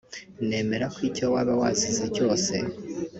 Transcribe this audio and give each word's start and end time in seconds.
Nemera 0.47 0.85
ko 0.93 0.99
icyo 1.09 1.25
waba 1.33 1.53
wazize 1.61 2.05
cyose 2.15 2.53